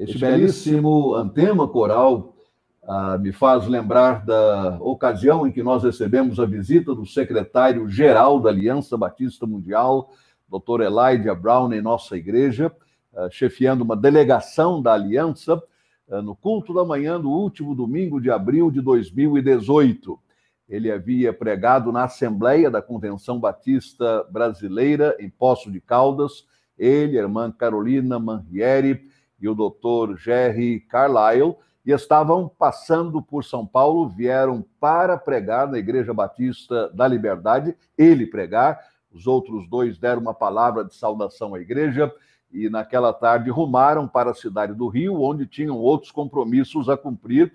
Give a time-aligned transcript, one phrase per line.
[0.00, 2.34] Este belíssimo antema coral
[2.82, 8.48] ah, me faz lembrar da ocasião em que nós recebemos a visita do secretário-geral da
[8.48, 10.10] Aliança Batista Mundial,
[10.48, 10.80] Dr.
[10.80, 12.72] Elijah Brown, em nossa igreja,
[13.14, 15.62] ah, chefiando uma delegação da Aliança
[16.10, 20.18] ah, no culto da manhã do último domingo de abril de 2018.
[20.66, 26.46] Ele havia pregado na Assembleia da Convenção Batista Brasileira, em Poço de Caldas,
[26.78, 29.09] ele, a irmã Carolina Manrieri,
[29.40, 35.78] e o doutor Jerry Carlyle, e estavam passando por São Paulo, vieram para pregar na
[35.78, 38.78] Igreja Batista da Liberdade, ele pregar,
[39.12, 42.12] os outros dois deram uma palavra de saudação à igreja,
[42.52, 47.52] e naquela tarde rumaram para a cidade do Rio, onde tinham outros compromissos a cumprir,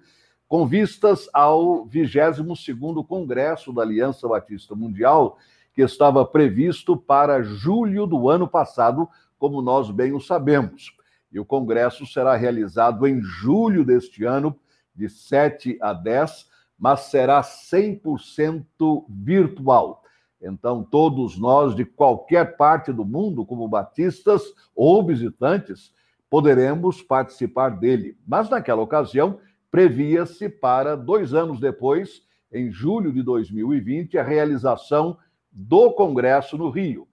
[0.47, 5.37] com vistas ao 22º Congresso da Aliança Batista Mundial,
[5.73, 10.94] que estava previsto para julho do ano passado, como nós bem o sabemos.
[11.35, 14.57] E o congresso será realizado em julho deste ano,
[14.95, 20.01] de 7 a 10, mas será 100% virtual.
[20.41, 25.91] Então, todos nós de qualquer parte do mundo, como batistas ou visitantes,
[26.29, 28.17] poderemos participar dele.
[28.25, 29.37] Mas naquela ocasião,
[29.69, 35.17] previa-se para dois anos depois, em julho de 2020, a realização
[35.51, 37.05] do Congresso no Rio.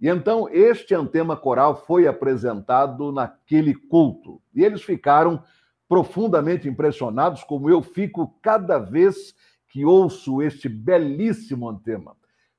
[0.00, 4.40] E então este antema coral foi apresentado naquele culto.
[4.54, 5.42] E eles ficaram
[5.88, 9.34] profundamente impressionados, como eu fico cada vez
[9.68, 12.16] que ouço este belíssimo antema,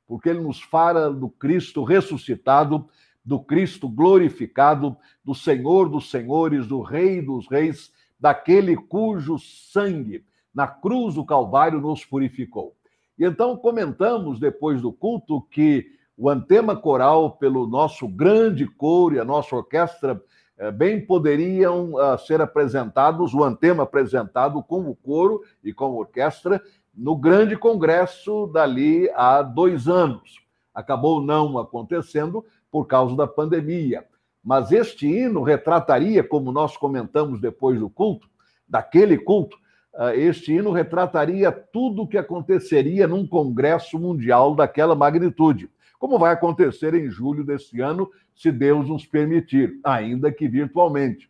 [0.08, 2.88] porque ele nos fala do Cristo ressuscitado,
[3.24, 10.68] do Cristo glorificado, do Senhor dos senhores, do Rei dos reis, daquele cujo sangue na
[10.68, 12.76] cruz do Calvário nos purificou.
[13.18, 19.20] E então comentamos depois do culto que o antema coral pelo nosso grande coro e
[19.20, 20.22] a nossa orquestra
[20.62, 25.90] eh, bem poderiam uh, ser apresentados, o antema apresentado com o coro e com a
[25.90, 26.62] orquestra
[26.94, 30.46] no grande congresso dali há dois anos.
[30.72, 34.06] Acabou não acontecendo por causa da pandemia.
[34.44, 38.30] Mas este hino retrataria, como nós comentamos depois do culto,
[38.68, 39.58] daquele culto,
[39.96, 46.34] uh, este hino retrataria tudo o que aconteceria num congresso mundial daquela magnitude como vai
[46.34, 51.30] acontecer em julho deste ano, se Deus nos permitir, ainda que virtualmente.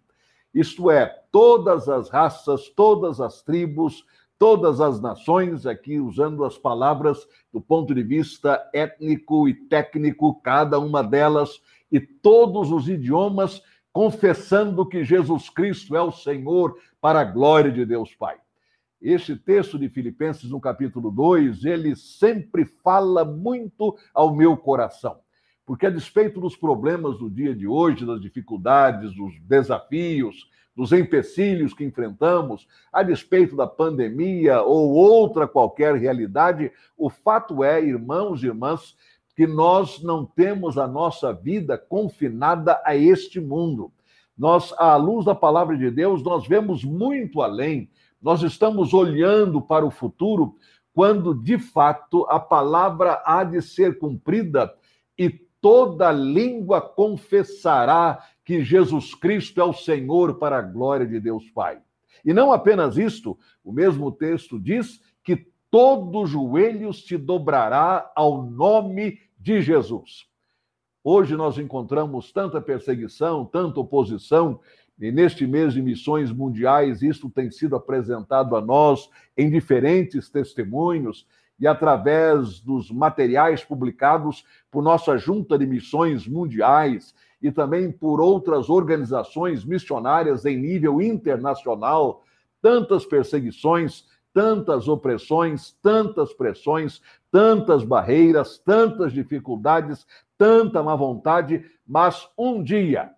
[0.55, 4.05] Isto é, todas as raças, todas as tribos,
[4.39, 10.79] todas as nações, aqui usando as palavras do ponto de vista étnico e técnico, cada
[10.79, 11.61] uma delas,
[11.91, 13.61] e todos os idiomas,
[13.91, 18.37] confessando que Jesus Cristo é o Senhor, para a glória de Deus Pai.
[19.01, 25.17] Este texto de Filipenses, no capítulo 2, ele sempre fala muito ao meu coração.
[25.66, 31.73] Porque, a despeito dos problemas do dia de hoje, das dificuldades, dos desafios, dos empecilhos
[31.73, 38.47] que enfrentamos, a despeito da pandemia ou outra qualquer realidade, o fato é, irmãos e
[38.47, 38.95] irmãs,
[39.35, 43.91] que nós não temos a nossa vida confinada a este mundo.
[44.38, 47.90] Nós, à luz da palavra de Deus, nós vemos muito além
[48.21, 50.55] nós estamos olhando para o futuro
[50.93, 54.73] quando, de fato, a palavra há de ser cumprida
[55.17, 55.29] e
[55.61, 61.79] toda língua confessará que Jesus Cristo é o Senhor para a glória de Deus Pai.
[62.25, 69.19] E não apenas isto, o mesmo texto diz que todo joelho se dobrará ao nome
[69.39, 70.29] de Jesus.
[71.03, 74.59] Hoje nós encontramos tanta perseguição, tanta oposição,
[75.01, 81.25] e neste mês de missões mundiais, isto tem sido apresentado a nós em diferentes testemunhos
[81.59, 88.69] e através dos materiais publicados por nossa Junta de Missões Mundiais e também por outras
[88.69, 92.23] organizações missionárias em nível internacional,
[92.61, 97.01] tantas perseguições, tantas opressões, tantas pressões,
[97.31, 100.06] tantas barreiras, tantas dificuldades,
[100.38, 103.11] tanta má vontade, mas um dia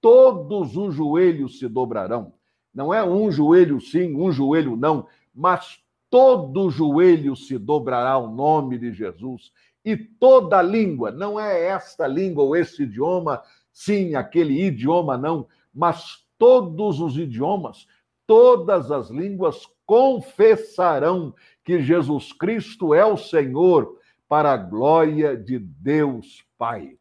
[0.00, 2.32] todos os joelhos se dobrarão.
[2.74, 5.80] Não é um joelho sim, um joelho não, mas
[6.10, 9.52] todo joelho se dobrará ao nome de Jesus.
[9.84, 13.42] E toda língua, não é esta língua ou esse idioma,
[13.72, 17.86] sim, aquele idioma não, mas todos os idiomas,
[18.26, 21.34] todas as línguas confessarão
[21.64, 26.98] que Jesus Cristo é o Senhor, para a glória de Deus Pai.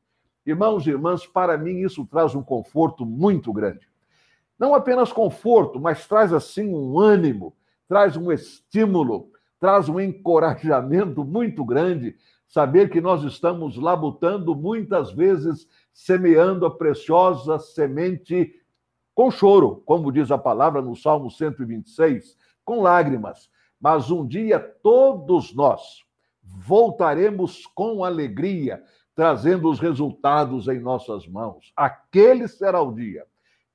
[0.47, 3.85] Irmãos e irmãs, para mim isso traz um conforto muito grande.
[4.57, 7.53] Não apenas conforto, mas traz assim um ânimo,
[7.85, 9.29] traz um estímulo,
[9.59, 12.15] traz um encorajamento muito grande
[12.47, 18.55] saber que nós estamos labutando muitas vezes semeando a preciosa semente
[19.13, 23.49] com choro, como diz a palavra no Salmo 126, com lágrimas,
[23.81, 26.07] mas um dia todos nós
[26.41, 28.81] voltaremos com alegria,
[29.17, 31.73] trazendo os resultados em nossas mãos.
[31.75, 33.25] Aquele será o dia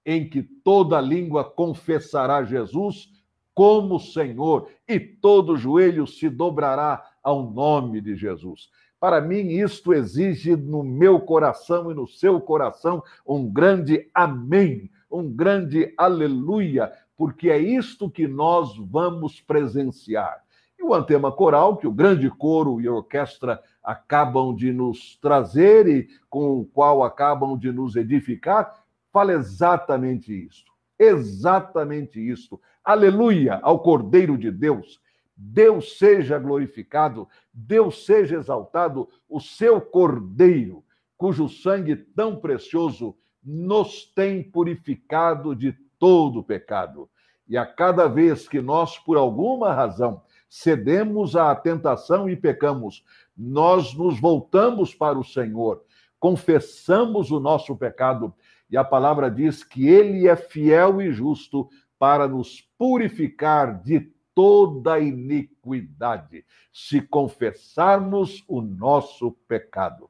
[0.06, 3.10] em que toda língua confessará Jesus
[3.52, 8.70] como Senhor e todo joelho se dobrará ao nome de Jesus.
[9.00, 15.28] Para mim, isto exige no meu coração e no seu coração um grande amém, um
[15.28, 20.40] grande aleluia, porque é isto que nós vamos presenciar.
[20.78, 26.08] E o antema coral, que o grande coro e orquestra acabam de nos trazer e
[26.30, 30.70] com o qual acabam de nos edificar, fala exatamente isto.
[30.98, 32.60] Exatamente isto.
[32.84, 35.00] Aleluia ao Cordeiro de Deus.
[35.36, 40.84] Deus seja glorificado, Deus seja exaltado, o seu Cordeiro,
[41.16, 47.08] cujo sangue tão precioso nos tem purificado de todo pecado.
[47.48, 53.04] E a cada vez que nós, por alguma razão, cedemos à tentação e pecamos,
[53.36, 55.82] nós nos voltamos para o Senhor,
[56.18, 58.34] confessamos o nosso pecado,
[58.70, 61.68] e a palavra diz que ele é fiel e justo
[61.98, 70.08] para nos purificar de toda iniquidade, se confessarmos o nosso pecado.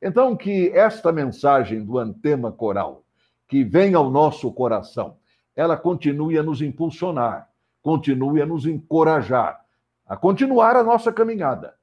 [0.00, 3.04] Então, que esta mensagem do antema coral,
[3.48, 5.16] que vem ao nosso coração,
[5.56, 7.48] ela continue a nos impulsionar,
[7.82, 9.60] continue a nos encorajar,
[10.06, 11.74] a continuar a nossa caminhada.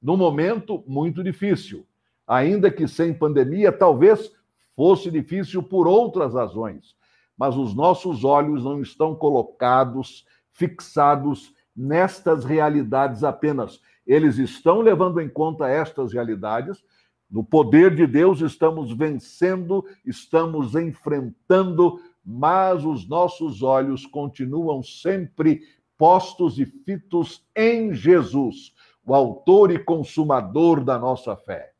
[0.00, 1.86] Num momento muito difícil,
[2.26, 4.32] ainda que sem pandemia, talvez
[4.74, 6.94] fosse difícil por outras razões,
[7.36, 13.80] mas os nossos olhos não estão colocados, fixados nestas realidades apenas.
[14.06, 16.82] Eles estão levando em conta estas realidades.
[17.30, 25.62] No poder de Deus, estamos vencendo, estamos enfrentando, mas os nossos olhos continuam sempre
[25.98, 28.72] postos e fitos em Jesus,
[29.06, 31.72] o autor e consumador da nossa fé,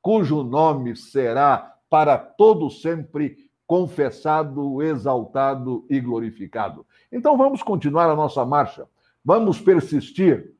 [0.00, 3.36] cujo nome será para todo sempre
[3.66, 6.86] confessado, exaltado e glorificado.
[7.12, 8.88] Então vamos continuar a nossa marcha,
[9.22, 10.54] vamos persistir,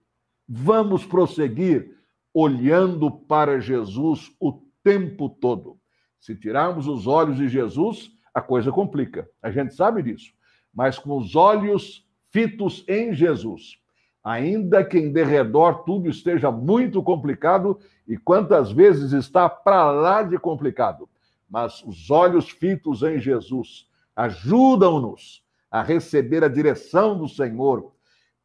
[0.46, 1.96] vamos prosseguir
[2.34, 5.78] olhando para Jesus o tempo todo.
[6.20, 9.28] Se tirarmos os olhos de Jesus, a coisa complica.
[9.42, 10.32] A gente sabe disso.
[10.72, 13.81] Mas com os olhos fitos em Jesus.
[14.22, 20.38] Ainda que em derredor tudo esteja muito complicado, e quantas vezes está para lá de
[20.38, 21.08] complicado,
[21.50, 27.92] mas os olhos fitos em Jesus ajudam-nos a receber a direção do Senhor,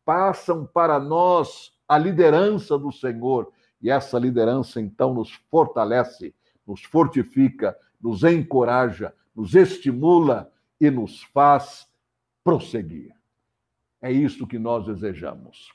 [0.03, 3.51] passam para nós a liderança do Senhor,
[3.81, 6.33] e essa liderança então nos fortalece,
[6.65, 11.87] nos fortifica, nos encoraja, nos estimula e nos faz
[12.43, 13.16] prosseguir.
[14.01, 15.71] É isso que nós desejamos.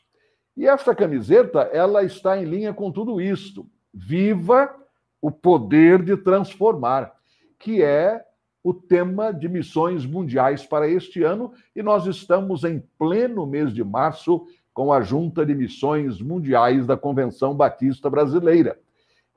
[0.57, 3.67] E esta camiseta, ela está em linha com tudo isto.
[3.93, 4.75] Viva
[5.21, 7.13] o poder de transformar,
[7.59, 8.25] que é
[8.63, 13.83] o tema de missões mundiais para este ano, e nós estamos em pleno mês de
[13.83, 18.79] março com a Junta de Missões Mundiais da Convenção Batista Brasileira.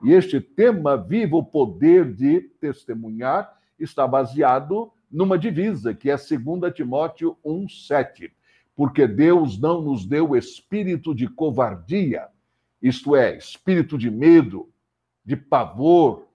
[0.02, 6.72] E este tema, Viva o Poder de Testemunhar, está baseado numa divisa, que é 2
[6.74, 8.30] Timóteo 1,7
[8.76, 12.28] porque Deus não nos deu espírito de covardia,
[12.80, 14.68] isto é, espírito de medo,
[15.24, 16.28] de pavor.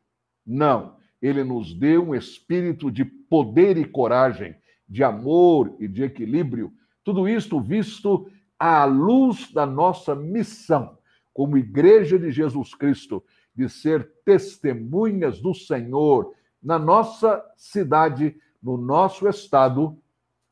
[0.45, 4.55] Não, ele nos deu um espírito de poder e coragem,
[4.89, 6.73] de amor e de equilíbrio.
[7.03, 10.97] Tudo isto visto à luz da nossa missão
[11.33, 13.23] como Igreja de Jesus Cristo,
[13.55, 19.97] de ser testemunhas do Senhor na nossa cidade, no nosso estado,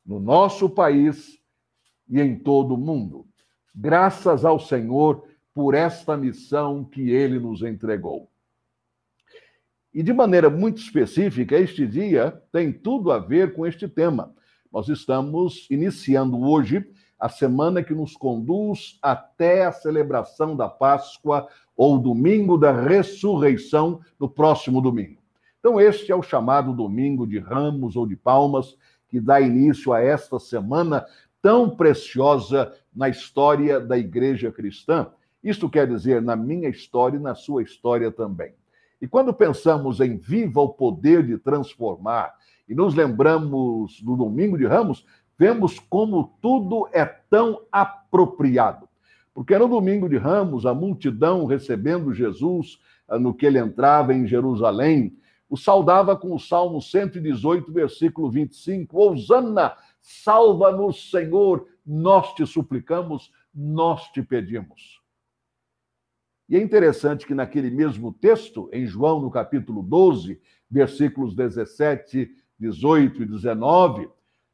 [0.06, 1.39] no nosso país
[2.10, 3.24] e em todo o mundo.
[3.74, 5.24] Graças ao Senhor
[5.54, 8.28] por esta missão que ele nos entregou.
[9.92, 14.34] E de maneira muito específica, este dia tem tudo a ver com este tema.
[14.72, 16.84] Nós estamos iniciando hoje
[17.18, 24.28] a semana que nos conduz até a celebração da Páscoa ou domingo da ressurreição no
[24.28, 25.20] próximo domingo.
[25.58, 28.76] Então, este é o chamado domingo de ramos ou de palmas,
[29.08, 31.04] que dá início a esta semana
[31.42, 35.08] tão preciosa na história da igreja cristã.
[35.42, 38.54] Isto quer dizer, na minha história e na sua história também.
[39.00, 42.34] E quando pensamos em viva o poder de transformar,
[42.68, 45.04] e nos lembramos do domingo de Ramos,
[45.38, 48.88] vemos como tudo é tão apropriado.
[49.34, 52.78] Porque no domingo de Ramos, a multidão recebendo Jesus
[53.08, 55.16] ah, no que ele entrava em Jerusalém,
[55.48, 64.04] o saudava com o Salmo 118, versículo 25: Ousanna, salva-nos, Senhor, nós te suplicamos, nós
[64.12, 65.00] te pedimos.
[66.48, 72.28] E é interessante que naquele mesmo texto, em João, no capítulo 12, versículos 17,
[72.58, 74.08] 18 e 19,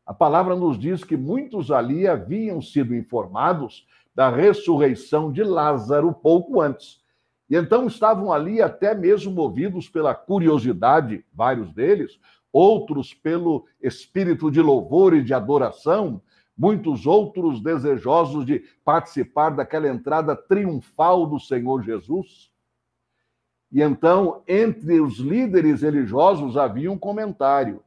[0.04, 6.60] a palavra nos diz que muitos ali haviam sido informados da ressurreição de Lázaro pouco
[6.60, 7.00] antes.
[7.48, 12.18] E então estavam ali até mesmo movidos pela curiosidade, vários deles,
[12.56, 16.22] outros pelo espírito de louvor e de adoração,
[16.56, 22.50] muitos outros desejosos de participar daquela entrada triunfal do Senhor Jesus.
[23.70, 27.82] E então, entre os líderes religiosos havia um comentário: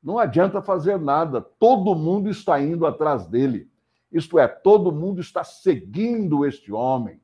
[0.00, 3.68] não adianta fazer nada, todo mundo está indo atrás dele.
[4.12, 7.20] Isto é, todo mundo está seguindo este homem.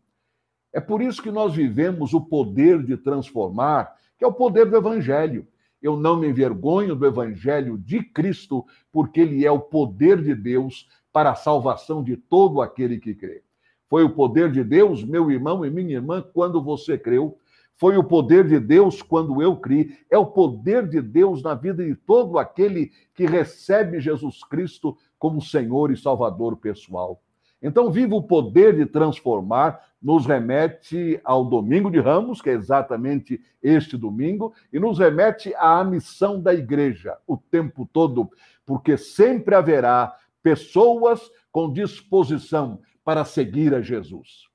[0.72, 4.76] É por isso que nós vivemos o poder de transformar, que é o poder do
[4.76, 5.46] Evangelho.
[5.86, 10.88] Eu não me envergonho do Evangelho de Cristo, porque ele é o poder de Deus
[11.12, 13.44] para a salvação de todo aquele que crê.
[13.88, 17.38] Foi o poder de Deus, meu irmão e minha irmã, quando você creu.
[17.76, 19.96] Foi o poder de Deus quando eu criei.
[20.10, 25.40] É o poder de Deus na vida de todo aquele que recebe Jesus Cristo como
[25.40, 27.22] Senhor e Salvador pessoal.
[27.62, 33.40] Então, viva o poder de transformar, nos remete ao domingo de Ramos, que é exatamente
[33.62, 38.30] este domingo, e nos remete à missão da igreja o tempo todo,
[38.64, 44.48] porque sempre haverá pessoas com disposição para seguir a Jesus.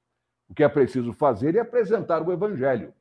[0.47, 2.93] O que é preciso fazer é apresentar o evangelho,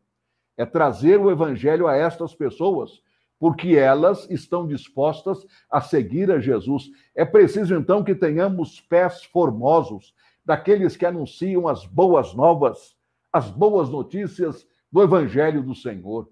[0.57, 3.02] é trazer o evangelho a estas pessoas
[3.40, 6.90] porque elas estão dispostas a seguir a Jesus.
[7.14, 12.94] É preciso então que tenhamos pés formosos, daqueles que anunciam as boas novas,
[13.32, 16.30] as boas notícias do Evangelho do Senhor,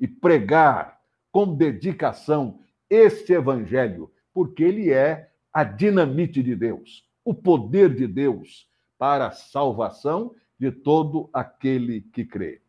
[0.00, 0.98] e pregar
[1.30, 8.66] com dedicação este Evangelho, porque ele é a dinamite de Deus, o poder de Deus
[8.96, 12.62] para a salvação de todo aquele que crê.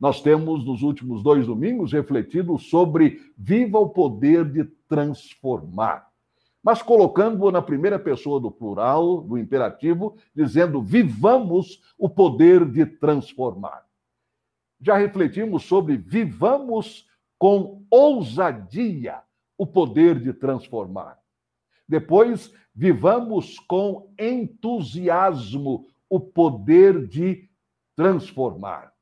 [0.00, 6.08] Nós temos, nos últimos dois domingos, refletido sobre viva o poder de transformar.
[6.62, 13.84] Mas colocando-o na primeira pessoa do plural, do imperativo, dizendo: vivamos o poder de transformar.
[14.80, 17.06] Já refletimos sobre vivamos
[17.38, 19.20] com ousadia
[19.56, 21.18] o poder de transformar.
[21.86, 27.48] Depois, vivamos com entusiasmo o poder de
[27.94, 28.92] transformar.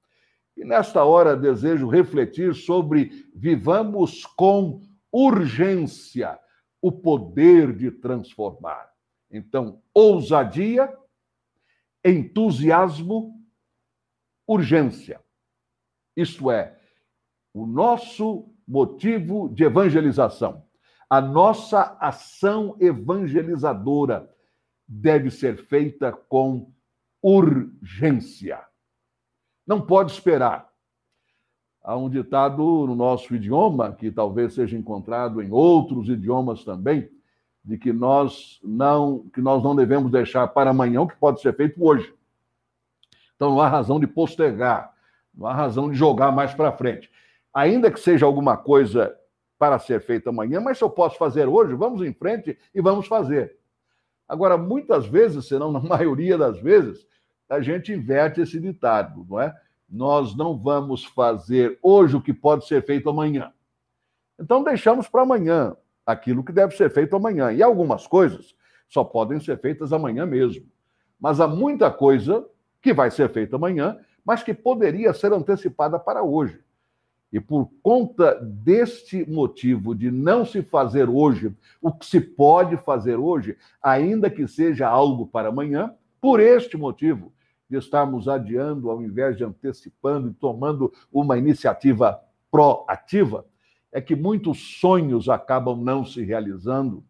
[0.59, 6.37] E nesta hora desejo refletir sobre vivamos com urgência
[6.83, 8.91] o poder de transformar.
[9.31, 10.93] Então, ousadia,
[12.05, 13.41] entusiasmo,
[14.49, 15.21] urgência.
[16.17, 16.77] Isto é,
[17.55, 20.67] o nosso motivo de evangelização,
[21.09, 24.29] a nossa ação evangelizadora
[24.89, 26.73] deve ser feita com
[27.23, 28.68] urgência
[29.69, 30.67] não pode esperar.
[31.83, 37.11] Há um ditado no nosso idioma, que talvez seja encontrado em outros idiomas também,
[37.63, 41.55] de que nós não, que nós não devemos deixar para amanhã o que pode ser
[41.55, 42.15] feito hoje.
[43.37, 44.93] Então não há razão de postergar,
[45.35, 47.11] não há razão de jogar mais para frente.
[47.53, 49.15] Ainda que seja alguma coisa
[49.59, 53.07] para ser feita amanhã, mas se eu posso fazer hoje, vamos em frente e vamos
[53.07, 53.59] fazer.
[54.27, 57.07] Agora, muitas vezes, se não na maioria das vezes,
[57.49, 59.55] a gente inverte esse ditado, não é?
[59.89, 63.53] Nós não vamos fazer hoje o que pode ser feito amanhã.
[64.39, 65.75] Então deixamos para amanhã
[66.05, 67.53] aquilo que deve ser feito amanhã.
[67.53, 68.55] E algumas coisas
[68.89, 70.67] só podem ser feitas amanhã mesmo.
[71.19, 72.47] Mas há muita coisa
[72.81, 76.61] que vai ser feita amanhã, mas que poderia ser antecipada para hoje.
[77.33, 83.17] E por conta deste motivo de não se fazer hoje o que se pode fazer
[83.17, 87.33] hoje, ainda que seja algo para amanhã, por este motivo,
[87.69, 92.21] de estarmos adiando ao invés de antecipando e tomando uma iniciativa
[92.51, 93.45] proativa,
[93.93, 97.05] é que muitos sonhos acabam não se realizando,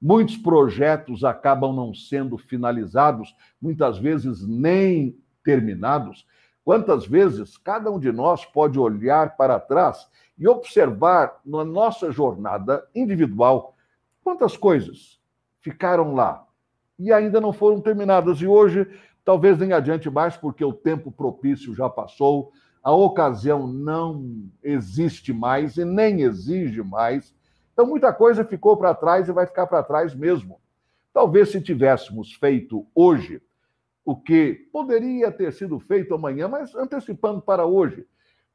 [0.00, 6.26] muitos projetos acabam não sendo finalizados, muitas vezes nem terminados.
[6.64, 12.86] Quantas vezes cada um de nós pode olhar para trás e observar na nossa jornada
[12.94, 13.76] individual
[14.22, 15.18] quantas coisas
[15.60, 16.46] ficaram lá
[16.98, 18.38] e ainda não foram terminadas.
[18.40, 18.86] E hoje
[19.30, 22.50] talvez nem adiante mais, porque o tempo propício já passou,
[22.82, 27.32] a ocasião não existe mais e nem exige mais.
[27.72, 30.60] Então, muita coisa ficou para trás e vai ficar para trás mesmo.
[31.12, 33.40] Talvez se tivéssemos feito hoje
[34.04, 38.04] o que poderia ter sido feito amanhã, mas antecipando para hoje,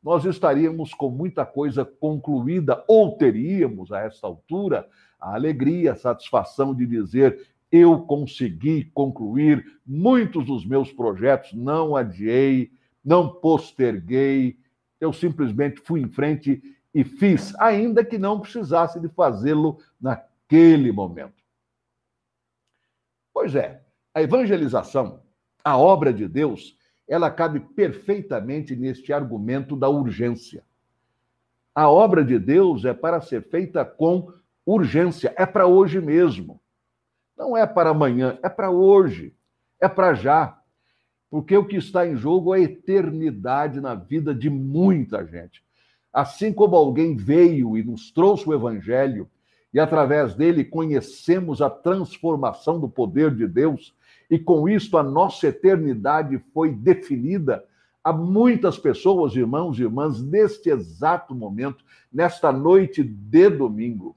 [0.03, 6.75] nós estaríamos com muita coisa concluída, ou teríamos, a esta altura, a alegria, a satisfação
[6.75, 12.71] de dizer: eu consegui concluir muitos dos meus projetos, não adiei,
[13.03, 14.57] não posterguei,
[14.99, 16.61] eu simplesmente fui em frente
[16.93, 21.43] e fiz, ainda que não precisasse de fazê-lo naquele momento.
[23.33, 25.19] Pois é, a evangelização,
[25.61, 30.63] a obra de Deus, ela cabe perfeitamente neste argumento da urgência.
[31.73, 34.31] A obra de Deus é para ser feita com
[34.65, 36.61] urgência, é para hoje mesmo.
[37.37, 39.33] Não é para amanhã, é para hoje,
[39.79, 40.57] é para já.
[41.29, 45.63] Porque o que está em jogo é a eternidade na vida de muita gente.
[46.13, 49.29] Assim como alguém veio e nos trouxe o evangelho,
[49.73, 53.93] e através dele conhecemos a transformação do poder de Deus,
[54.29, 57.65] e com isto a nossa eternidade foi definida.
[58.01, 64.15] Há muitas pessoas, irmãos e irmãs, neste exato momento, nesta noite de domingo,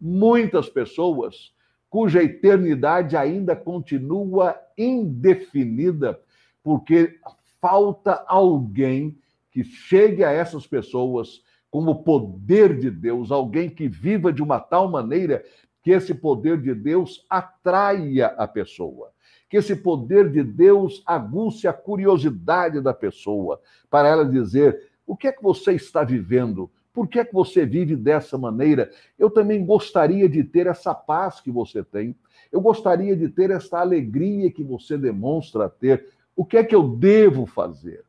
[0.00, 1.52] muitas pessoas
[1.90, 6.20] cuja eternidade ainda continua indefinida,
[6.62, 7.18] porque
[7.60, 9.18] falta alguém
[9.50, 14.60] que chegue a essas pessoas com o poder de Deus, alguém que viva de uma
[14.60, 15.44] tal maneira
[15.82, 19.10] que esse poder de Deus atraia a pessoa,
[19.48, 25.28] que esse poder de Deus aguce a curiosidade da pessoa, para ela dizer: o que
[25.28, 26.70] é que você está vivendo?
[26.98, 28.90] Por que é que você vive dessa maneira?
[29.16, 32.12] Eu também gostaria de ter essa paz que você tem.
[32.50, 36.08] Eu gostaria de ter essa alegria que você demonstra ter.
[36.34, 38.04] O que é que eu devo fazer?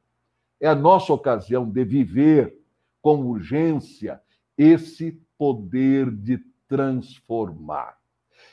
[0.60, 2.58] É a nossa ocasião de viver
[3.00, 4.20] com urgência
[4.58, 7.96] esse poder de transformar.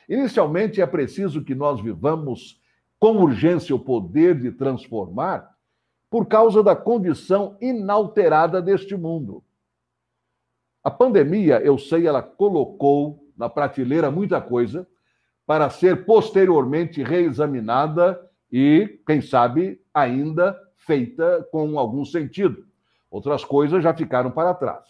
[0.07, 2.61] Inicialmente, é preciso que nós vivamos
[3.01, 5.57] com urgência o poder de transformar
[6.11, 9.43] por causa da condição inalterada deste mundo.
[10.87, 14.87] A pandemia, eu sei, ela colocou na prateleira muita coisa
[15.45, 22.65] para ser posteriormente reexaminada e, quem sabe, ainda feita com algum sentido.
[23.11, 24.85] Outras coisas já ficaram para trás.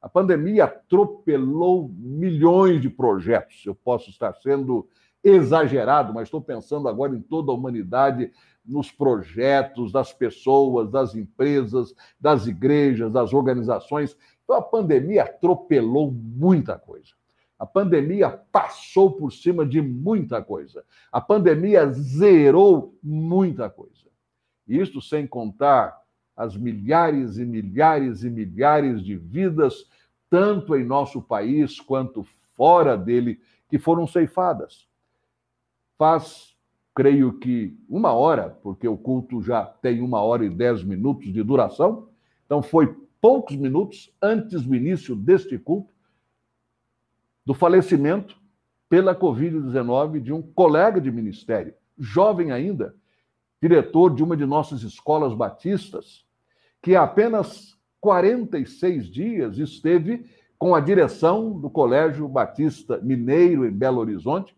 [0.00, 3.66] A pandemia atropelou milhões de projetos.
[3.66, 4.88] Eu posso estar sendo
[5.24, 8.30] exagerado, mas estou pensando agora em toda a humanidade,
[8.64, 14.16] nos projetos das pessoas, das empresas, das igrejas, das organizações
[14.50, 17.12] então a pandemia atropelou muita coisa.
[17.56, 20.84] A pandemia passou por cima de muita coisa.
[21.12, 24.08] A pandemia zerou muita coisa.
[24.66, 25.96] Isso sem contar
[26.36, 29.88] as milhares e milhares e milhares de vidas,
[30.28, 34.88] tanto em nosso país quanto fora dele, que foram ceifadas.
[35.96, 36.56] Faz,
[36.92, 41.40] creio que, uma hora, porque o culto já tem uma hora e dez minutos de
[41.40, 42.08] duração,
[42.46, 45.92] então foi poucos minutos antes do início deste culto,
[47.44, 48.40] do falecimento
[48.88, 52.94] pela Covid-19 de um colega de ministério, jovem ainda,
[53.62, 56.24] diretor de uma de nossas escolas batistas,
[56.82, 60.26] que há apenas 46 dias esteve
[60.58, 64.56] com a direção do Colégio Batista Mineiro em Belo Horizonte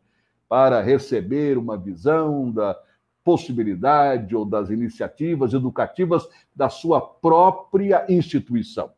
[0.49, 2.79] para receber uma visão da
[3.25, 8.93] possibilidade ou das iniciativas educativas da sua própria instituição.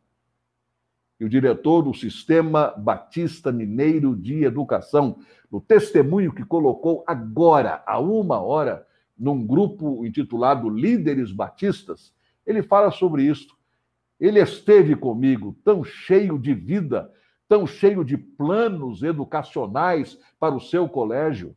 [1.18, 5.18] E o diretor do Sistema Batista Mineiro de Educação,
[5.50, 12.12] no testemunho que colocou agora, a uma hora, num grupo intitulado Líderes Batistas,
[12.44, 13.56] ele fala sobre isso.
[14.18, 17.12] Ele esteve comigo tão cheio de vida,
[17.48, 21.56] tão cheio de planos educacionais para o seu colégio.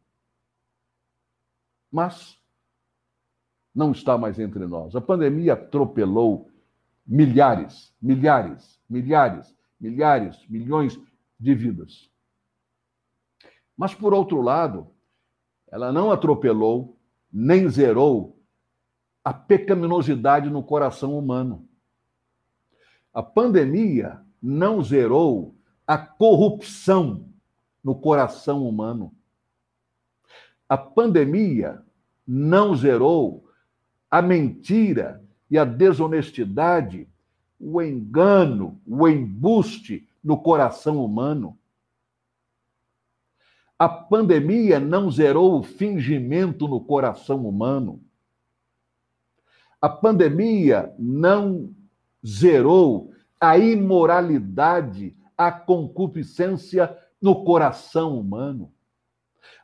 [1.91, 2.38] Mas
[3.78, 4.96] não está mais entre nós.
[4.96, 6.50] A pandemia atropelou
[7.06, 11.00] milhares, milhares, milhares, milhares, milhões
[11.40, 12.10] de vidas.
[13.78, 14.88] Mas, por outro lado,
[15.68, 16.98] ela não atropelou
[17.32, 18.40] nem zerou
[19.24, 21.70] a pecaminosidade no coração humano.
[23.13, 27.30] A pandemia não zerou a corrupção
[27.84, 29.13] no coração humano.
[30.68, 31.80] A pandemia
[32.26, 33.46] não zerou
[34.10, 37.08] a mentira e a desonestidade,
[37.60, 41.58] o engano, o embuste no coração humano.
[43.80, 48.02] A pandemia não zerou o fingimento no coração humano.
[49.80, 51.70] A pandemia não
[52.26, 58.72] zerou a imoralidade, a concupiscência no coração humano.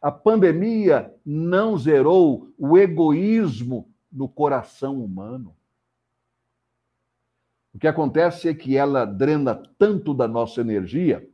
[0.01, 5.55] A pandemia não zerou o egoísmo no coração humano.
[7.73, 11.27] O que acontece é que ela drena tanto da nossa energia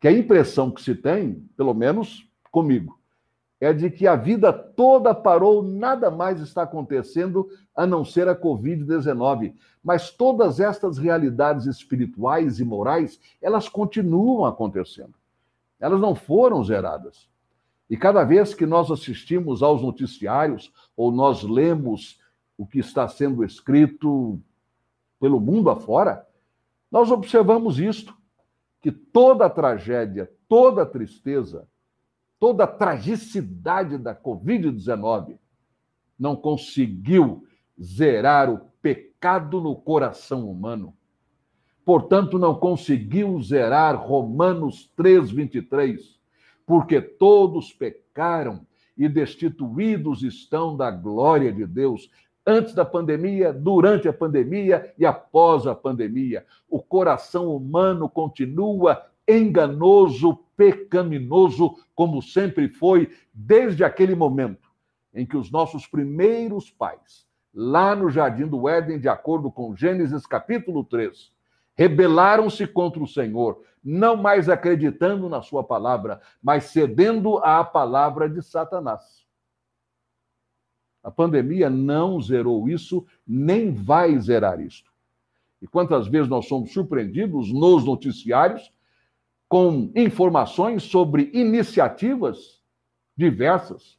[0.00, 2.98] que a impressão que se tem, pelo menos comigo,
[3.60, 8.36] é de que a vida toda parou, nada mais está acontecendo a não ser a
[8.36, 9.54] Covid-19.
[9.82, 15.14] Mas todas estas realidades espirituais e morais, elas continuam acontecendo.
[15.80, 17.28] Elas não foram zeradas.
[17.88, 22.20] E cada vez que nós assistimos aos noticiários ou nós lemos
[22.56, 24.40] o que está sendo escrito
[25.18, 26.26] pelo mundo afora,
[26.90, 28.16] nós observamos isto,
[28.80, 31.66] que toda tragédia, toda tristeza,
[32.38, 35.38] toda tragicidade da Covid-19
[36.18, 37.46] não conseguiu
[37.80, 40.94] zerar o pecado no coração humano.
[41.84, 46.17] Portanto, não conseguiu zerar Romanos 3, 23,
[46.68, 48.60] porque todos pecaram
[48.94, 52.10] e destituídos estão da glória de Deus,
[52.46, 56.44] antes da pandemia, durante a pandemia e após a pandemia.
[56.68, 64.68] O coração humano continua enganoso, pecaminoso, como sempre foi desde aquele momento
[65.14, 70.26] em que os nossos primeiros pais, lá no jardim do Éden, de acordo com Gênesis
[70.26, 71.32] capítulo 3,
[71.78, 78.42] rebelaram-se contra o Senhor, não mais acreditando na sua palavra, mas cedendo à palavra de
[78.42, 79.24] Satanás.
[81.04, 84.90] A pandemia não zerou isso, nem vai zerar isto.
[85.62, 88.72] E quantas vezes nós somos surpreendidos nos noticiários
[89.48, 92.60] com informações sobre iniciativas
[93.16, 93.96] diversas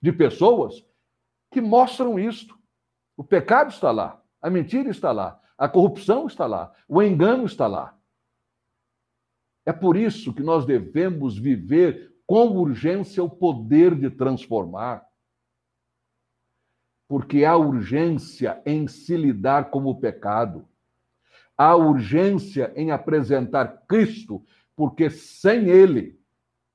[0.00, 0.86] de pessoas
[1.50, 2.56] que mostram isto.
[3.16, 7.66] O pecado está lá, a mentira está lá, a corrupção está lá, o engano está
[7.66, 7.96] lá.
[9.64, 15.06] É por isso que nós devemos viver com urgência o poder de transformar
[17.08, 20.68] porque há urgência em se lidar com o pecado.
[21.56, 26.18] Há urgência em apresentar Cristo, porque sem Ele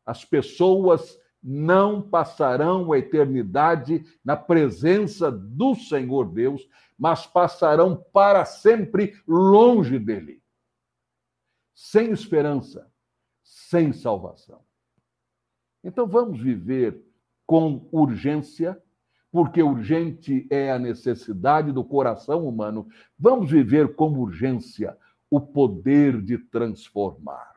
[0.05, 9.19] as pessoas não passarão a eternidade na presença do Senhor Deus, mas passarão para sempre
[9.27, 10.41] longe dele,
[11.73, 12.91] sem esperança,
[13.43, 14.61] sem salvação.
[15.83, 17.03] Então vamos viver
[17.45, 18.81] com urgência
[19.31, 24.97] porque urgente é a necessidade do coração humano, vamos viver como urgência
[25.29, 27.50] o poder de transformar.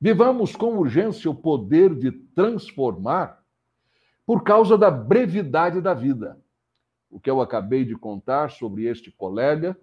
[0.00, 3.42] Vivamos com urgência o poder de transformar
[4.24, 6.38] por causa da brevidade da vida.
[7.10, 9.76] O que eu acabei de contar sobre este colega,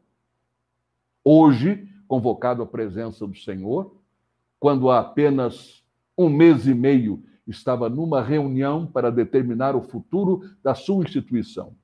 [1.23, 3.95] hoje convocado à presença do Senhor,
[4.60, 5.84] quando há apenas
[6.17, 11.75] um mês e meio estava numa reunião para determinar o futuro da sua instituição.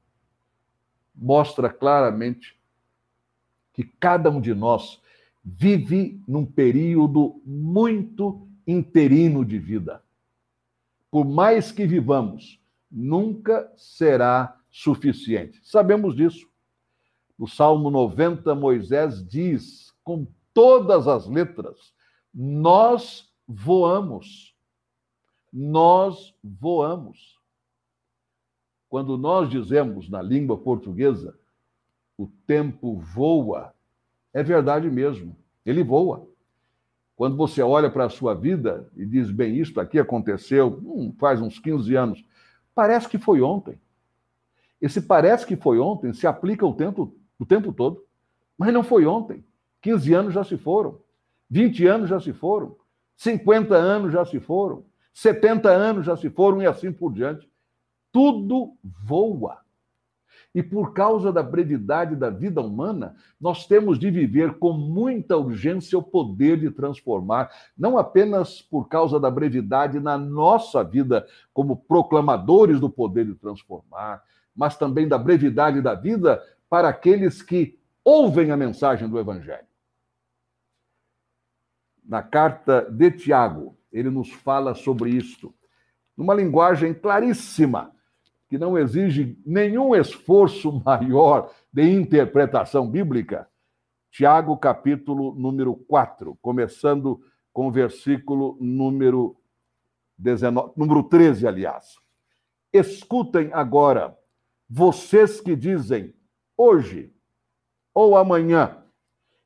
[1.13, 2.59] Mostra claramente
[3.73, 5.01] que cada um de nós
[5.43, 10.03] vive num período muito interino de vida.
[11.09, 15.59] Por mais que vivamos, nunca será suficiente.
[15.63, 16.49] Sabemos disso.
[17.37, 21.93] No Salmo 90, Moisés diz com todas as letras:
[22.33, 24.51] Nós voamos
[25.51, 27.39] nós voamos.
[28.87, 31.37] Quando nós dizemos na língua portuguesa,
[32.17, 33.73] o tempo voa,
[34.33, 36.27] é verdade mesmo, ele voa.
[37.15, 41.41] Quando você olha para a sua vida e diz, bem, isto aqui aconteceu hum, faz
[41.41, 42.25] uns 15 anos,
[42.73, 43.79] parece que foi ontem.
[44.81, 48.03] Esse parece que foi ontem se aplica o tempo, o tempo todo,
[48.57, 49.45] mas não foi ontem.
[49.81, 50.99] 15 anos já se foram,
[51.49, 52.75] 20 anos já se foram,
[53.17, 57.47] 50 anos já se foram, 70 anos já se foram e assim por diante.
[58.11, 59.59] Tudo voa.
[60.53, 65.97] E por causa da brevidade da vida humana, nós temos de viver com muita urgência
[65.97, 72.81] o poder de transformar, não apenas por causa da brevidade na nossa vida como proclamadores
[72.81, 78.57] do poder de transformar, mas também da brevidade da vida para aqueles que ouvem a
[78.57, 79.67] mensagem do Evangelho.
[82.03, 85.53] Na carta de Tiago, ele nos fala sobre isto,
[86.17, 87.93] numa linguagem claríssima,
[88.51, 93.49] que não exige nenhum esforço maior de interpretação bíblica.
[94.11, 99.37] Tiago, capítulo número 4, começando com o versículo número
[100.17, 101.95] 19, número 13, aliás.
[102.73, 104.17] Escutem agora,
[104.69, 106.13] vocês que dizem,
[106.57, 107.15] hoje
[107.93, 108.83] ou amanhã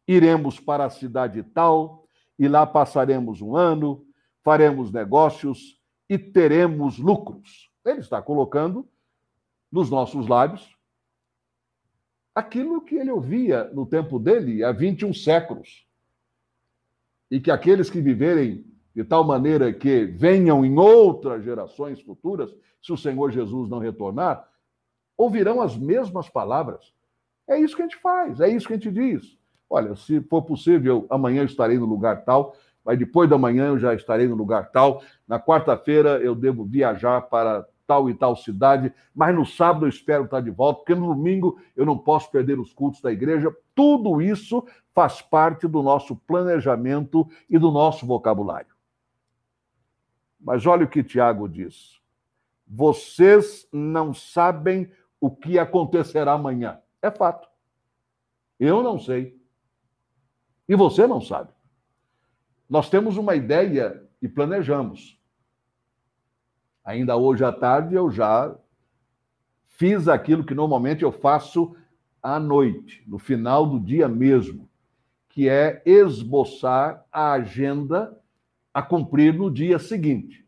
[0.07, 2.07] iremos para a cidade tal
[2.39, 4.03] e lá passaremos um ano
[4.43, 7.71] faremos negócios e teremos lucros.
[7.85, 8.87] Ele está colocando
[9.71, 10.75] nos nossos lábios
[12.35, 15.87] aquilo que ele ouvia no tempo dele, há 21 séculos.
[17.31, 22.91] E que aqueles que viverem de tal maneira que venham em outras gerações futuras, se
[22.91, 24.47] o Senhor Jesus não retornar,
[25.17, 26.93] ouvirão as mesmas palavras.
[27.47, 29.37] É isso que a gente faz, é isso que a gente diz.
[29.69, 33.79] Olha, se for possível, amanhã eu estarei no lugar tal, mas depois da manhã eu
[33.79, 35.01] já estarei no lugar tal.
[35.27, 40.25] Na quarta-feira eu devo viajar para tal e tal cidade, mas no sábado eu espero
[40.25, 43.55] estar de volta, porque no domingo eu não posso perder os cultos da igreja.
[43.73, 48.73] Tudo isso faz parte do nosso planejamento e do nosso vocabulário.
[50.39, 51.99] Mas olha o que Tiago diz.
[52.67, 56.79] Vocês não sabem o que acontecerá amanhã.
[57.01, 57.47] É fato.
[58.59, 59.39] Eu não sei.
[60.67, 61.51] E você não sabe.
[62.69, 65.19] Nós temos uma ideia e planejamos.
[66.85, 68.55] Ainda hoje à tarde eu já
[69.67, 71.75] fiz aquilo que normalmente eu faço
[72.21, 74.69] à noite, no final do dia mesmo,
[75.29, 78.15] que é esboçar a agenda
[78.73, 80.45] a cumprir no dia seguinte.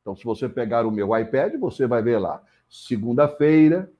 [0.00, 3.90] Então, se você pegar o meu iPad, você vai ver lá, segunda-feira,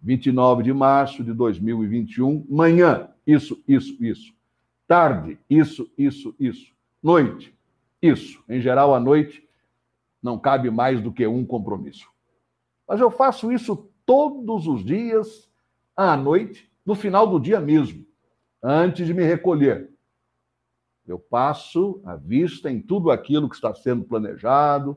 [0.00, 4.34] 29 de março de 2021, manhã, isso, isso, isso.
[4.86, 6.72] Tarde, isso, isso, isso.
[7.02, 7.54] Noite,
[8.00, 8.42] isso.
[8.48, 9.46] Em geral, à noite,
[10.22, 12.08] não cabe mais do que um compromisso.
[12.86, 15.50] Mas eu faço isso todos os dias,
[15.96, 18.04] à noite, no final do dia mesmo,
[18.62, 19.90] antes de me recolher.
[21.06, 24.96] Eu passo a vista em tudo aquilo que está sendo planejado.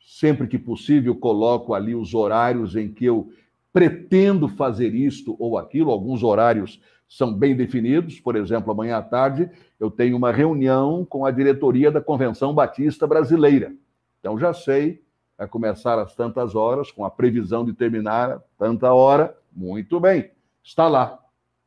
[0.00, 3.30] Sempre que possível, coloco ali os horários em que eu
[3.72, 5.90] pretendo fazer isto ou aquilo.
[5.90, 8.18] Alguns horários são bem definidos.
[8.18, 13.06] Por exemplo, amanhã à tarde eu tenho uma reunião com a diretoria da Convenção Batista
[13.06, 13.74] Brasileira.
[14.20, 15.04] Então já sei,
[15.36, 19.36] vai começar às tantas horas, com a previsão de terminar tanta hora.
[19.52, 20.30] Muito bem,
[20.62, 21.18] está lá.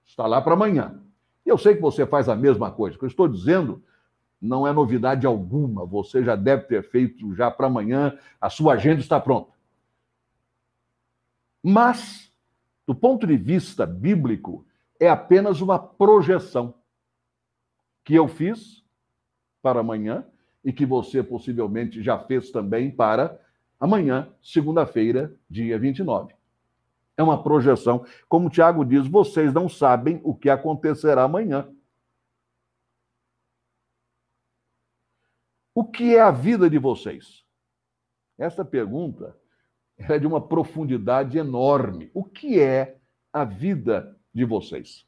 [0.05, 1.01] Está lá para amanhã.
[1.45, 2.95] E eu sei que você faz a mesma coisa.
[2.95, 3.81] O que eu estou dizendo
[4.41, 5.85] não é novidade alguma.
[5.85, 9.51] Você já deve ter feito já para amanhã, a sua agenda está pronta.
[11.63, 12.33] Mas,
[12.87, 14.65] do ponto de vista bíblico,
[14.99, 16.73] é apenas uma projeção
[18.03, 18.83] que eu fiz
[19.61, 20.25] para amanhã
[20.63, 23.39] e que você possivelmente já fez também para
[23.79, 26.35] amanhã, segunda-feira, dia 29.
[27.17, 28.05] É uma projeção.
[28.29, 31.67] Como o Tiago diz, vocês não sabem o que acontecerá amanhã.
[35.73, 37.43] O que é a vida de vocês?
[38.37, 39.37] Essa pergunta
[39.97, 42.11] é de uma profundidade enorme.
[42.13, 42.97] O que é
[43.31, 45.07] a vida de vocês?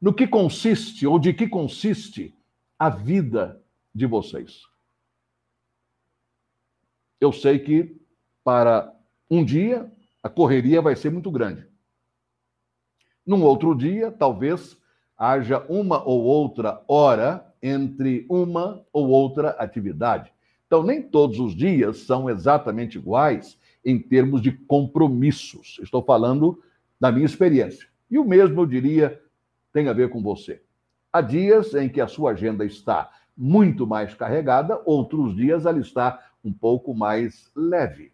[0.00, 2.34] No que consiste, ou de que consiste,
[2.78, 3.62] a vida
[3.96, 4.60] de vocês.
[7.18, 7.98] Eu sei que
[8.44, 8.94] para
[9.30, 9.90] um dia
[10.22, 11.66] a correria vai ser muito grande.
[13.26, 14.76] Num outro dia, talvez
[15.16, 20.30] haja uma ou outra hora entre uma ou outra atividade.
[20.66, 25.78] Então, nem todos os dias são exatamente iguais em termos de compromissos.
[25.80, 26.62] Estou falando
[27.00, 27.88] da minha experiência.
[28.10, 29.20] E o mesmo, eu diria,
[29.72, 30.62] tem a ver com você.
[31.12, 36.30] Há dias em que a sua agenda está muito mais carregada, outros dias ela está
[36.44, 38.12] um pouco mais leve.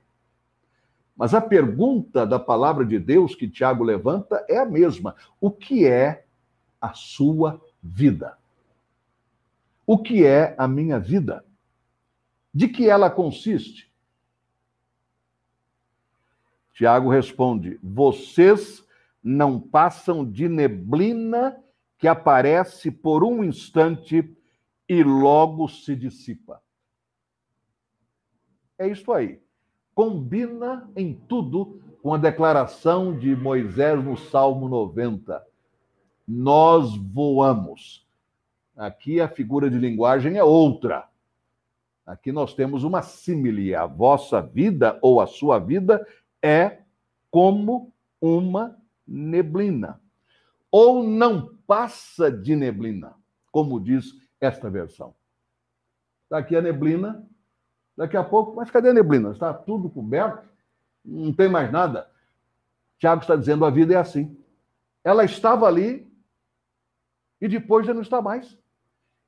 [1.16, 5.86] Mas a pergunta da palavra de Deus que Tiago levanta é a mesma: o que
[5.86, 6.24] é
[6.80, 8.36] a sua vida?
[9.86, 11.44] O que é a minha vida?
[12.52, 13.92] De que ela consiste?
[16.72, 18.84] Tiago responde: vocês
[19.22, 21.56] não passam de neblina
[21.98, 24.36] que aparece por um instante
[24.88, 26.62] e logo se dissipa.
[28.78, 29.40] É isso aí.
[29.94, 35.44] Combina em tudo com a declaração de Moisés no Salmo 90.
[36.26, 38.06] Nós voamos.
[38.76, 41.08] Aqui a figura de linguagem é outra.
[42.04, 43.74] Aqui nós temos uma símile.
[43.74, 46.04] A vossa vida ou a sua vida
[46.42, 46.78] é
[47.30, 50.00] como uma neblina.
[50.70, 53.14] Ou não passa de neblina,
[53.50, 55.14] como diz esta versão.
[56.24, 57.24] Está aqui a neblina,
[57.96, 59.30] daqui a pouco, mas cadê a neblina?
[59.30, 60.48] Está tudo coberto,
[61.04, 62.10] não tem mais nada.
[62.98, 64.36] Tiago está dizendo: a vida é assim.
[65.04, 66.10] Ela estava ali
[67.40, 68.58] e depois já não está mais.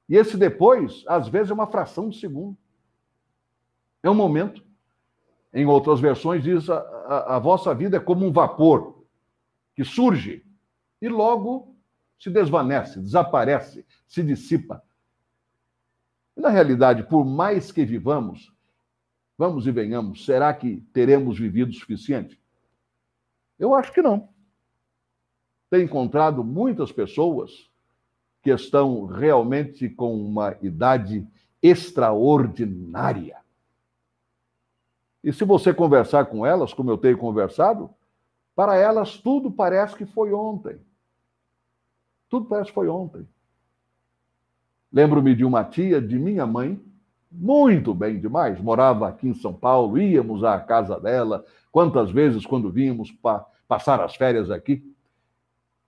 [0.08, 2.56] E esse depois, às vezes, é uma fração de segundo.
[4.02, 4.62] É um momento.
[5.52, 9.04] Em outras versões, diz: a, a, a vossa vida é como um vapor
[9.76, 10.44] que surge
[11.00, 11.76] e logo
[12.18, 14.82] se desvanece, desaparece, se dissipa.
[16.36, 18.52] Na realidade, por mais que vivamos,
[19.38, 22.40] vamos e venhamos, será que teremos vivido o suficiente?
[23.58, 24.28] Eu acho que não.
[25.70, 27.70] tenho encontrado muitas pessoas
[28.42, 31.26] que estão realmente com uma idade
[31.62, 33.38] extraordinária.
[35.22, 37.88] E se você conversar com elas, como eu tenho conversado,
[38.54, 40.78] para elas tudo parece que foi ontem.
[42.28, 43.26] Tudo parece que foi ontem.
[44.94, 46.80] Lembro-me de uma tia de minha mãe,
[47.28, 52.70] muito bem demais, morava aqui em São Paulo, íamos à casa dela, quantas vezes quando
[52.70, 54.88] vínhamos pa passar as férias aqui,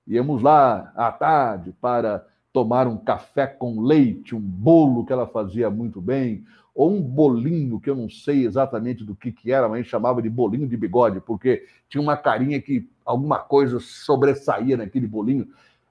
[0.08, 5.70] íamos lá à tarde para tomar um café com leite, um bolo que ela fazia
[5.70, 9.86] muito bem, ou um bolinho que eu não sei exatamente do que, que era, mas
[9.86, 15.46] chamava de bolinho de bigode, porque tinha uma carinha que alguma coisa sobressaía naquele bolinho.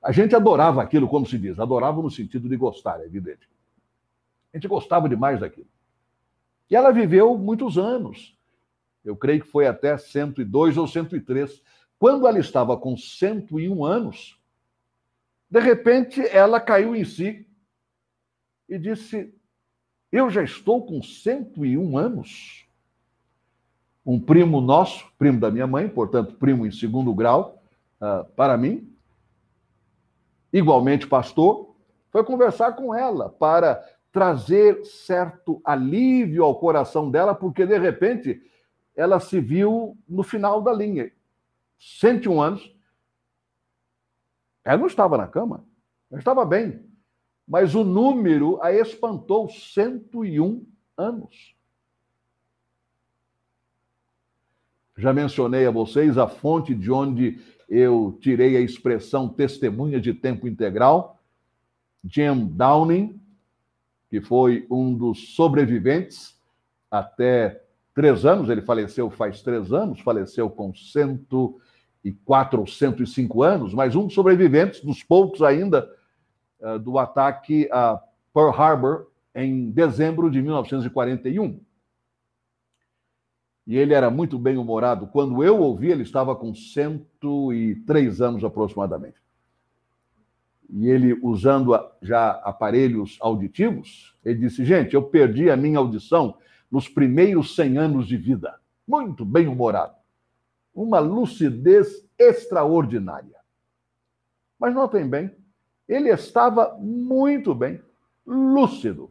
[0.06, 3.50] A gente adorava aquilo, como se diz, adorava no sentido de gostar, é evidente.
[4.54, 5.68] A gente gostava demais daquilo.
[6.70, 8.38] E ela viveu muitos anos.
[9.04, 11.60] Eu creio que foi até 102 ou 103.
[11.98, 14.40] Quando ela estava com 101 anos,
[15.50, 17.48] de repente, ela caiu em si
[18.70, 19.34] e disse:
[20.12, 22.68] Eu já estou com 101 anos.
[24.06, 27.60] Um primo nosso, primo da minha mãe, portanto, primo em segundo grau,
[28.00, 28.95] uh, para mim,
[30.58, 31.76] igualmente pastor,
[32.10, 38.42] foi conversar com ela para trazer certo alívio ao coração dela, porque de repente
[38.96, 41.12] ela se viu no final da linha.
[41.78, 42.76] 101 anos,
[44.64, 45.66] ela não estava na cama,
[46.10, 46.90] ela estava bem.
[47.46, 50.66] Mas o número a espantou 101
[50.96, 51.54] anos.
[54.98, 60.48] Já mencionei a vocês a fonte de onde eu tirei a expressão testemunha de tempo
[60.48, 61.20] integral.
[62.04, 63.20] Jim Downing,
[64.10, 66.38] que foi um dos sobreviventes
[66.90, 67.62] até
[67.94, 71.60] três anos, ele faleceu faz três anos, faleceu com cento
[72.06, 75.90] 104 ou 105 anos, mas um dos sobreviventes, dos poucos ainda,
[76.62, 78.00] eh, do ataque a
[78.34, 81.60] Pearl Harbor em dezembro de 1941.
[83.66, 85.08] E ele era muito bem humorado.
[85.08, 89.16] Quando eu ouvi, ele estava com 103 anos aproximadamente.
[90.70, 96.38] E ele, usando já aparelhos auditivos, ele disse: Gente, eu perdi a minha audição
[96.70, 98.60] nos primeiros 100 anos de vida.
[98.88, 99.96] Muito bem humorado
[100.76, 103.40] uma lucidez extraordinária.
[104.60, 105.32] Mas notem bem,
[105.88, 107.82] ele estava muito bem,
[108.26, 109.10] lúcido,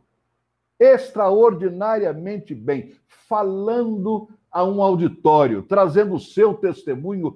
[0.78, 7.34] extraordinariamente bem, falando a um auditório, trazendo o seu testemunho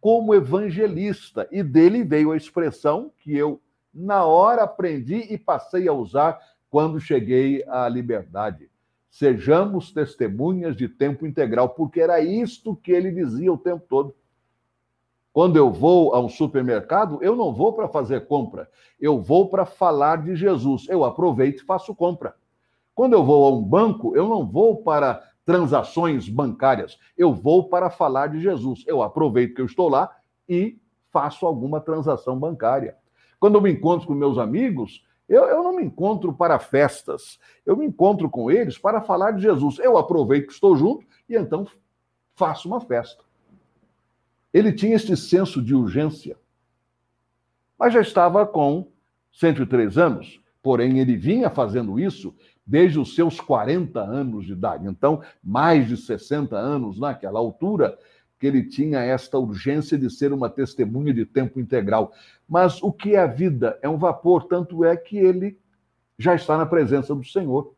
[0.00, 1.48] como evangelista.
[1.50, 3.60] E dele veio a expressão que eu,
[3.92, 6.38] na hora, aprendi e passei a usar
[6.70, 8.70] quando cheguei à liberdade.
[9.10, 14.14] Sejamos testemunhas de tempo integral, porque era isto que ele dizia o tempo todo.
[15.32, 18.70] Quando eu vou a um supermercado, eu não vou para fazer compra,
[19.00, 20.86] eu vou para falar de Jesus.
[20.88, 22.36] Eu aproveito e faço compra.
[22.94, 27.90] Quando eu vou a um banco, eu não vou para transações bancárias, eu vou para
[27.90, 28.84] falar de Jesus.
[28.86, 30.14] Eu aproveito que eu estou lá
[30.48, 30.78] e
[31.10, 32.96] faço alguma transação bancária.
[33.38, 37.76] Quando eu me encontro com meus amigos, eu, eu não me encontro para festas, eu
[37.76, 39.78] me encontro com eles para falar de Jesus.
[39.78, 41.66] Eu aproveito que estou junto e então
[42.34, 43.24] faço uma festa.
[44.52, 46.38] Ele tinha este senso de urgência,
[47.78, 48.92] mas já estava com
[49.32, 52.34] 103 anos, porém ele vinha fazendo isso
[52.66, 54.86] desde os seus 40 anos de idade.
[54.86, 57.98] Então, mais de 60 anos naquela altura,
[58.38, 62.12] que ele tinha esta urgência de ser uma testemunha de tempo integral.
[62.48, 63.78] Mas o que é a vida?
[63.80, 65.58] É um vapor, tanto é que ele
[66.18, 67.74] já está na presença do Senhor.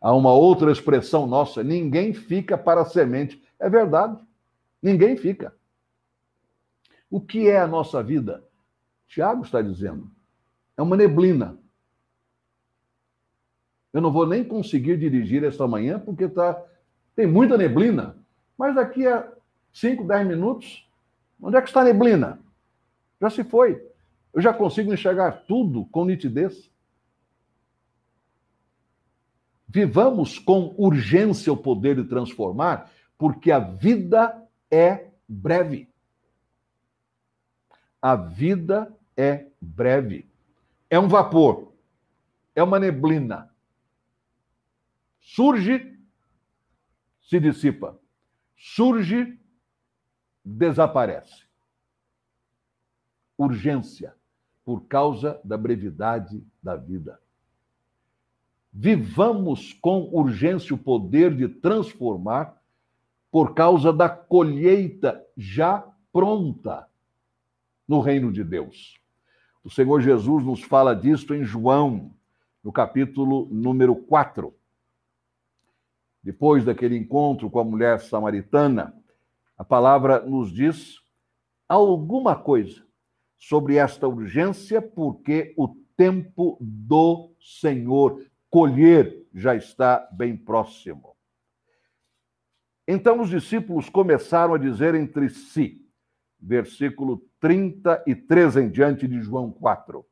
[0.00, 3.42] Há uma outra expressão nossa: ninguém fica para a semente.
[3.58, 4.18] É verdade,
[4.82, 5.54] ninguém fica.
[7.10, 8.42] O que é a nossa vida?
[9.06, 10.10] Tiago está dizendo:
[10.76, 11.58] é uma neblina.
[13.92, 16.62] Eu não vou nem conseguir dirigir esta manhã porque está
[17.14, 18.16] tem muita neblina,
[18.56, 19.30] mas daqui a
[19.72, 20.88] 5, 10 minutos,
[21.40, 22.40] onde é que está a neblina?
[23.20, 23.84] Já se foi.
[24.32, 26.70] Eu já consigo enxergar tudo com nitidez.
[29.68, 35.88] Vivamos com urgência o poder de transformar, porque a vida é breve.
[38.00, 40.26] A vida é breve.
[40.88, 41.72] É um vapor,
[42.54, 43.49] é uma neblina.
[45.32, 45.96] Surge
[47.22, 47.96] se dissipa.
[48.56, 49.38] Surge,
[50.44, 51.44] desaparece.
[53.38, 54.12] Urgência,
[54.64, 57.20] por causa da brevidade da vida.
[58.72, 62.60] Vivamos com urgência o poder de transformar
[63.30, 66.88] por causa da colheita já pronta
[67.86, 69.00] no reino de Deus.
[69.62, 72.12] O Senhor Jesus nos fala disto em João,
[72.64, 74.58] no capítulo número 4.
[76.22, 78.94] Depois daquele encontro com a mulher samaritana,
[79.56, 80.96] a palavra nos diz
[81.68, 82.84] alguma coisa
[83.38, 91.16] sobre esta urgência, porque o tempo do Senhor colher já está bem próximo.
[92.86, 95.86] Então os discípulos começaram a dizer entre si,
[96.38, 100.04] versículo 33 em diante de João 4.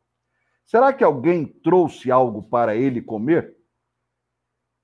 [0.64, 3.56] Será que alguém trouxe algo para ele comer?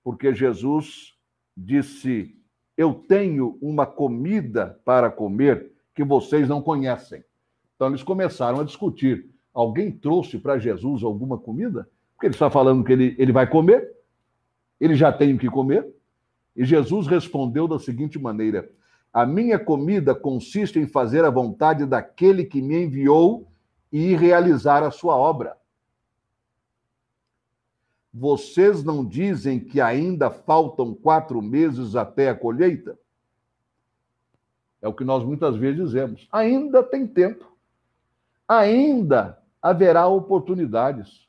[0.03, 1.14] Porque Jesus
[1.57, 2.37] disse:
[2.77, 7.25] Eu tenho uma comida para comer que vocês não conhecem.
[7.75, 11.89] Então eles começaram a discutir: alguém trouxe para Jesus alguma comida?
[12.15, 13.91] Porque ele está falando que ele, ele vai comer,
[14.81, 15.87] ele já tem o que comer.
[16.57, 18.71] E Jesus respondeu da seguinte maneira:
[19.13, 23.49] A minha comida consiste em fazer a vontade daquele que me enviou
[23.93, 25.57] e realizar a sua obra.
[28.17, 32.97] Vocês não dizem que ainda faltam quatro meses até a colheita?
[34.81, 36.29] É o que nós muitas vezes dizemos.
[36.31, 37.53] Ainda tem tempo.
[38.47, 41.27] Ainda haverá oportunidades.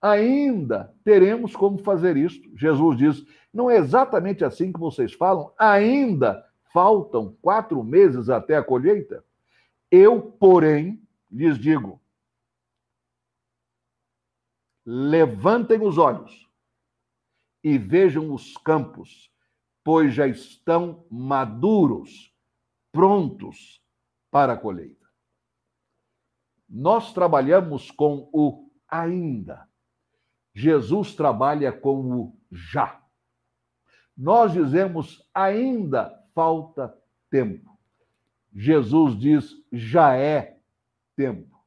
[0.00, 2.48] Ainda teremos como fazer isto.
[2.56, 5.50] Jesus diz: não é exatamente assim que vocês falam?
[5.58, 9.24] Ainda faltam quatro meses até a colheita?
[9.90, 12.00] Eu, porém, lhes digo:
[14.90, 16.48] levantem os olhos
[17.62, 19.30] e vejam os campos,
[19.84, 22.34] pois já estão maduros,
[22.90, 23.82] prontos
[24.30, 25.06] para a colheita.
[26.66, 29.68] Nós trabalhamos com o ainda.
[30.54, 32.98] Jesus trabalha com o já.
[34.16, 37.78] Nós dizemos ainda falta tempo.
[38.54, 40.58] Jesus diz já é
[41.14, 41.57] tempo.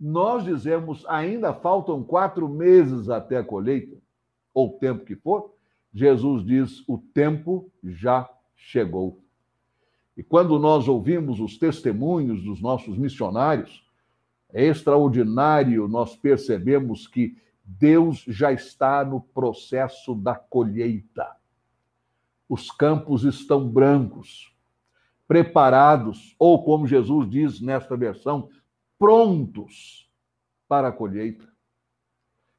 [0.00, 3.98] Nós dizemos ainda faltam quatro meses até a colheita,
[4.54, 5.52] ou o tempo que for.
[5.92, 9.20] Jesus diz o tempo já chegou.
[10.16, 13.86] E quando nós ouvimos os testemunhos dos nossos missionários,
[14.52, 21.36] é extraordinário nós percebemos que Deus já está no processo da colheita.
[22.48, 24.52] Os campos estão brancos,
[25.28, 28.48] preparados, ou como Jesus diz nesta versão,
[29.00, 30.06] prontos
[30.68, 31.48] para a colheita.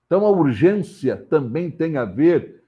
[0.07, 2.63] Então, a urgência também tem a ver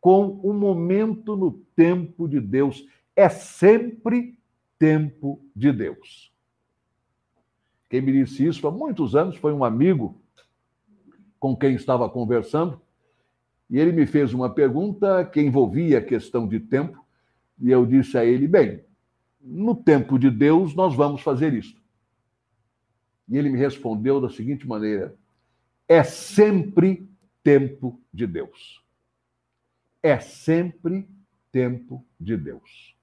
[0.00, 2.86] com o momento no tempo de Deus.
[3.14, 4.38] É sempre
[4.78, 6.32] tempo de Deus.
[7.90, 10.18] Quem me disse isso há muitos anos foi um amigo
[11.38, 12.80] com quem estava conversando,
[13.70, 17.04] e ele me fez uma pergunta que envolvia a questão de tempo,
[17.60, 18.82] e eu disse a ele: bem,
[19.40, 21.76] no tempo de Deus nós vamos fazer isso.
[23.28, 25.14] E ele me respondeu da seguinte maneira:
[25.86, 27.08] é sempre
[27.42, 28.82] tempo de Deus.
[30.02, 31.08] É sempre
[31.50, 32.96] tempo de Deus.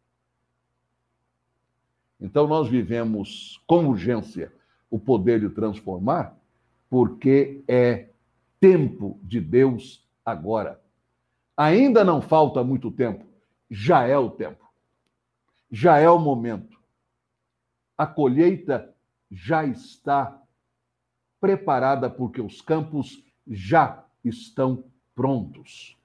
[2.19, 4.51] Então nós vivemos com urgência
[4.89, 6.37] o poder de transformar,
[6.89, 8.09] porque é
[8.59, 10.81] tempo de Deus agora.
[11.57, 13.25] Ainda não falta muito tempo,
[13.69, 14.63] já é o tempo.
[15.69, 16.79] Já é o momento.
[17.97, 18.94] A colheita
[19.35, 20.41] já está
[21.41, 25.97] preparada porque os campos já estão prontos.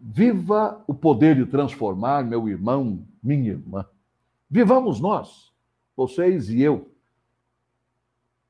[0.00, 3.86] Viva o poder de transformar, meu irmão, minha irmã.
[4.50, 5.52] Vivamos nós,
[5.96, 6.90] vocês e eu,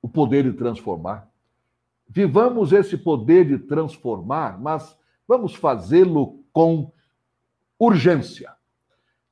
[0.01, 1.31] o poder de transformar.
[2.09, 6.91] Vivamos esse poder de transformar, mas vamos fazê-lo com
[7.79, 8.55] urgência,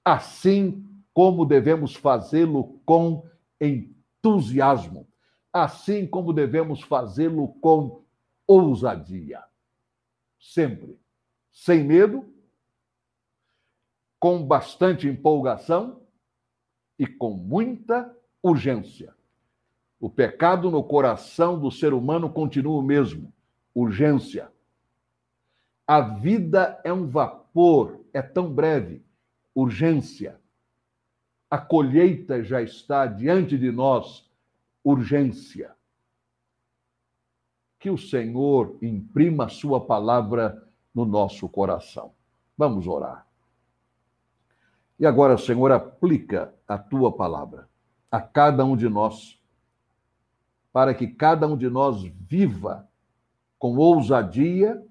[0.04, 0.86] assim
[1.16, 3.26] como devemos fazê-lo com
[3.58, 5.08] entusiasmo,
[5.50, 8.04] assim como devemos fazê-lo com
[8.46, 9.42] ousadia.
[10.38, 11.00] Sempre.
[11.50, 12.30] Sem medo,
[14.20, 16.02] com bastante empolgação
[16.98, 19.16] e com muita urgência.
[19.98, 23.32] O pecado no coração do ser humano continua o mesmo:
[23.74, 24.52] urgência.
[25.86, 29.02] A vida é um vapor, é tão breve,
[29.54, 30.38] urgência.
[31.50, 34.28] A colheita já está diante de nós,
[34.82, 35.74] urgência.
[37.78, 42.12] Que o Senhor imprima a sua palavra no nosso coração.
[42.56, 43.26] Vamos orar.
[44.98, 47.68] E agora, Senhor, aplica a tua palavra
[48.10, 49.40] a cada um de nós
[50.72, 52.86] para que cada um de nós viva
[53.58, 54.84] com ousadia,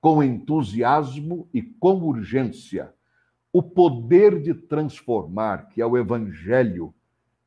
[0.00, 2.94] com entusiasmo e com urgência
[3.54, 6.92] o poder de transformar, que é o Evangelho,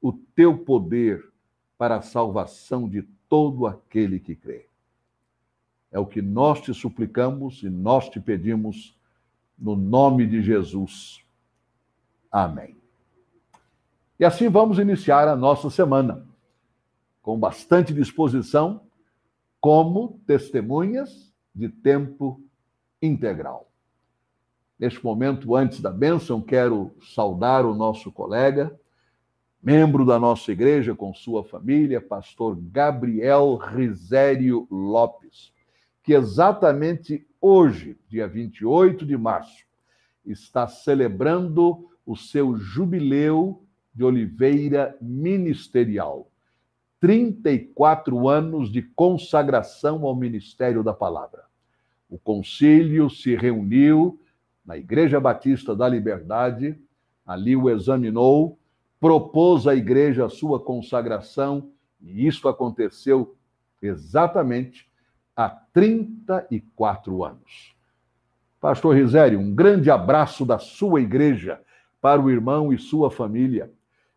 [0.02, 1.22] o teu poder
[1.78, 4.68] para a salvação de todo aquele que crê.
[5.92, 8.98] É o que nós te suplicamos e nós te pedimos
[9.60, 11.22] no nome de Jesus.
[12.32, 12.78] Amém.
[14.18, 16.26] E assim vamos iniciar a nossa semana,
[17.22, 18.80] com bastante disposição,
[19.60, 22.42] como testemunhas de tempo
[23.02, 23.70] integral.
[24.80, 28.80] Neste momento, antes da bênção, quero saudar o nosso colega,
[29.62, 35.52] membro da nossa igreja com sua família, pastor Gabriel Risério Lopes,
[36.04, 39.66] que exatamente hoje, dia 28 de março,
[40.24, 46.30] está celebrando o seu jubileu de Oliveira ministerial.
[47.00, 51.46] 34 anos de consagração ao ministério da palavra.
[52.08, 54.20] O concílio se reuniu
[54.68, 56.78] na Igreja Batista da Liberdade,
[57.26, 58.60] ali o examinou,
[59.00, 63.38] propôs à igreja a sua consagração, e isso aconteceu
[63.82, 64.86] exatamente
[65.34, 67.76] há 34 anos.
[68.60, 71.62] Pastor Risério, um grande abraço da sua igreja
[72.02, 73.72] para o irmão e sua família.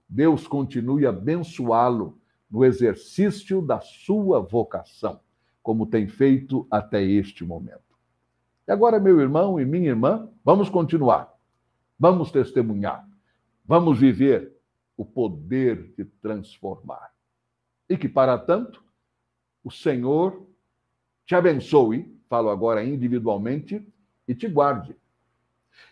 [0.09, 2.18] Deus continue a abençoá-lo
[2.51, 5.20] no exercício da sua vocação,
[5.62, 7.89] como tem feito até este momento.
[8.71, 11.35] E agora, meu irmão e minha irmã, vamos continuar.
[11.99, 13.05] Vamos testemunhar.
[13.64, 14.57] Vamos viver
[14.97, 17.11] o poder de transformar.
[17.89, 18.81] E que, para tanto,
[19.64, 20.47] o Senhor
[21.27, 23.85] te abençoe, falo agora individualmente,
[24.29, 24.95] e te guarde.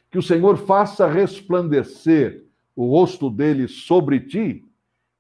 [0.09, 4.65] Que o Senhor faça resplandecer o rosto dele sobre ti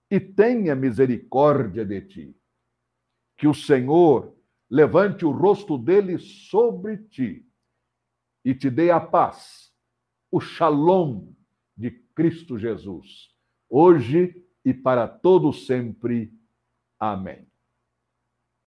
[0.09, 2.37] e tenha misericórdia de ti.
[3.37, 4.33] Que o Senhor
[4.71, 7.48] levante o rosto dele sobre ti
[8.45, 9.72] e te dê a paz,
[10.30, 11.32] o shalom
[11.76, 13.34] de Cristo Jesus,
[13.68, 16.32] hoje e para todo sempre.
[16.99, 17.48] Amém.